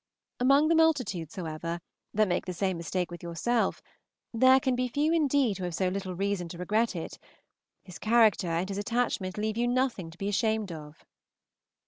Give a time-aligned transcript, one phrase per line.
[0.39, 1.79] Among the multitudes, however,
[2.11, 3.83] that make the same mistake with yourself,
[4.33, 7.19] there can be few indeed who have so little reason to regret it;
[7.83, 11.05] his character and his attachment leave you nothing to be ashamed of.